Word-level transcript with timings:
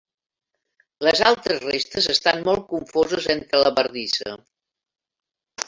Les 1.07 1.21
altres 1.31 1.59
restes 1.65 2.09
estan 2.15 2.41
molt 2.49 2.65
confoses 2.73 3.29
entre 3.37 3.63
la 3.67 3.73
bardissa. 3.79 4.35